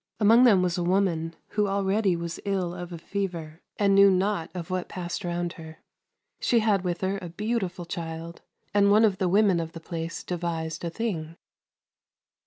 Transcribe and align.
Among 0.19 0.45
them 0.45 0.63
was 0.63 0.79
a 0.79 0.83
woman 0.83 1.35
who 1.49 1.67
already 1.67 2.15
was 2.15 2.39
ill 2.43 2.73
of 2.73 2.91
a 2.91 2.97
fever, 2.97 3.61
and 3.77 3.93
knew 3.93 4.09
naught 4.09 4.49
of 4.55 4.71
what 4.71 4.89
passed 4.89 5.23
round 5.23 5.53
her. 5.61 5.77
She 6.39 6.57
had 6.61 6.83
with 6.83 7.01
her 7.01 7.19
a 7.21 7.29
beautiful 7.29 7.85
child; 7.85 8.41
and 8.73 8.89
one 8.89 9.05
of 9.05 9.19
the 9.19 9.29
women 9.29 9.59
of 9.59 9.73
the 9.73 9.79
place 9.79 10.23
devised 10.23 10.83
a 10.83 10.89
thing. 10.89 11.35